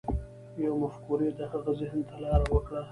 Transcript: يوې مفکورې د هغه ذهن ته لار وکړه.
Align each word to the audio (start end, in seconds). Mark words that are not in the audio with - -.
يوې 0.63 0.77
مفکورې 0.83 1.29
د 1.37 1.39
هغه 1.51 1.71
ذهن 1.79 1.99
ته 2.09 2.15
لار 2.23 2.41
وکړه. 2.53 2.79